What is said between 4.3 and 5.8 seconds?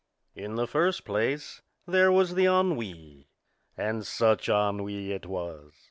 ennui as it was!